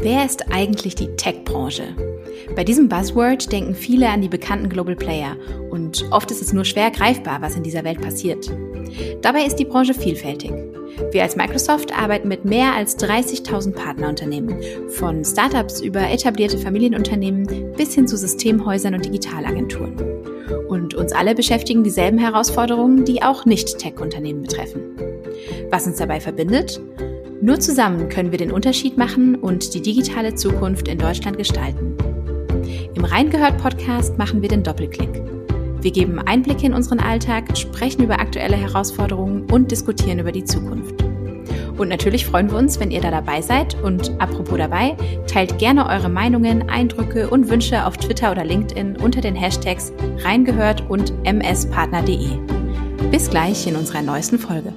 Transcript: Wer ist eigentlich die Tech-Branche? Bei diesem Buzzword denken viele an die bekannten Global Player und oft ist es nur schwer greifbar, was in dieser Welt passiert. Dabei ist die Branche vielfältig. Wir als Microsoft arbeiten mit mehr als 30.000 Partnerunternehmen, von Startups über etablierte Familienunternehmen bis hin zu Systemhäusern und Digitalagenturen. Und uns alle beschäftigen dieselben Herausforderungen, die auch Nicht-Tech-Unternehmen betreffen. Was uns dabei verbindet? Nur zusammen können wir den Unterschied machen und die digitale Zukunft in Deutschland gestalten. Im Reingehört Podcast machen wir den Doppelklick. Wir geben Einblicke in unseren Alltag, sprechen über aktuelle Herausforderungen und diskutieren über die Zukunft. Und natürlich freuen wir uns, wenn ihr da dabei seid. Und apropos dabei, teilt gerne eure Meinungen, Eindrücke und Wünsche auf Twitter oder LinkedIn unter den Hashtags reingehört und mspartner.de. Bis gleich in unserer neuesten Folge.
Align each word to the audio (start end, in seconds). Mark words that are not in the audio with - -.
Wer 0.00 0.24
ist 0.24 0.44
eigentlich 0.52 0.94
die 0.94 1.08
Tech-Branche? 1.16 1.82
Bei 2.54 2.62
diesem 2.62 2.88
Buzzword 2.88 3.50
denken 3.50 3.74
viele 3.74 4.08
an 4.08 4.22
die 4.22 4.28
bekannten 4.28 4.68
Global 4.68 4.94
Player 4.94 5.36
und 5.70 6.04
oft 6.12 6.30
ist 6.30 6.40
es 6.40 6.52
nur 6.52 6.64
schwer 6.64 6.92
greifbar, 6.92 7.42
was 7.42 7.56
in 7.56 7.64
dieser 7.64 7.82
Welt 7.82 8.00
passiert. 8.00 8.48
Dabei 9.22 9.42
ist 9.44 9.56
die 9.56 9.64
Branche 9.64 9.94
vielfältig. 9.94 10.52
Wir 11.10 11.24
als 11.24 11.34
Microsoft 11.34 11.92
arbeiten 11.92 12.28
mit 12.28 12.44
mehr 12.44 12.74
als 12.74 12.96
30.000 12.98 13.72
Partnerunternehmen, 13.72 14.62
von 14.90 15.24
Startups 15.24 15.80
über 15.80 16.08
etablierte 16.08 16.58
Familienunternehmen 16.58 17.72
bis 17.76 17.94
hin 17.94 18.06
zu 18.06 18.16
Systemhäusern 18.16 18.94
und 18.94 19.04
Digitalagenturen. 19.04 19.96
Und 20.68 20.94
uns 20.94 21.12
alle 21.12 21.34
beschäftigen 21.34 21.82
dieselben 21.82 22.18
Herausforderungen, 22.18 23.04
die 23.04 23.22
auch 23.22 23.46
Nicht-Tech-Unternehmen 23.46 24.42
betreffen. 24.42 24.96
Was 25.70 25.86
uns 25.88 25.96
dabei 25.96 26.20
verbindet? 26.20 26.80
Nur 27.40 27.60
zusammen 27.60 28.08
können 28.08 28.32
wir 28.32 28.38
den 28.38 28.50
Unterschied 28.50 28.98
machen 28.98 29.36
und 29.36 29.74
die 29.74 29.80
digitale 29.80 30.34
Zukunft 30.34 30.88
in 30.88 30.98
Deutschland 30.98 31.38
gestalten. 31.38 31.96
Im 32.94 33.04
Reingehört 33.04 33.58
Podcast 33.58 34.18
machen 34.18 34.42
wir 34.42 34.48
den 34.48 34.64
Doppelklick. 34.64 35.22
Wir 35.80 35.92
geben 35.92 36.18
Einblicke 36.18 36.66
in 36.66 36.74
unseren 36.74 36.98
Alltag, 36.98 37.56
sprechen 37.56 38.02
über 38.02 38.18
aktuelle 38.18 38.56
Herausforderungen 38.56 39.48
und 39.52 39.70
diskutieren 39.70 40.18
über 40.18 40.32
die 40.32 40.44
Zukunft. 40.44 41.04
Und 41.76 41.88
natürlich 41.88 42.26
freuen 42.26 42.50
wir 42.50 42.58
uns, 42.58 42.80
wenn 42.80 42.90
ihr 42.90 43.00
da 43.00 43.12
dabei 43.12 43.40
seid. 43.40 43.80
Und 43.84 44.10
apropos 44.20 44.58
dabei, 44.58 44.96
teilt 45.28 45.58
gerne 45.58 45.86
eure 45.86 46.08
Meinungen, 46.08 46.68
Eindrücke 46.68 47.28
und 47.30 47.48
Wünsche 47.48 47.86
auf 47.86 47.96
Twitter 47.96 48.32
oder 48.32 48.44
LinkedIn 48.44 48.96
unter 48.96 49.20
den 49.20 49.36
Hashtags 49.36 49.92
reingehört 50.24 50.90
und 50.90 51.12
mspartner.de. 51.22 52.30
Bis 53.12 53.30
gleich 53.30 53.64
in 53.68 53.76
unserer 53.76 54.02
neuesten 54.02 54.40
Folge. 54.40 54.72